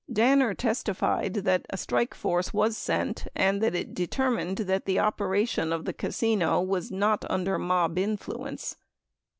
Danner 0.11 0.55
testified 0.55 1.35
that 1.35 1.67
a 1.69 1.77
strike 1.77 2.15
force 2.15 2.51
was 2.51 2.75
sent 2.75 3.27
and 3.35 3.61
that 3.61 3.75
it 3.75 3.93
determined 3.93 4.57
that 4.57 4.85
the 4.85 4.97
operation 4.97 5.71
of 5.71 5.85
the 5.85 5.93
casino 5.93 6.59
was 6.59 6.89
not 6.89 7.23
under 7.29 7.59
"mob" 7.59 7.99
influence. 7.99 8.77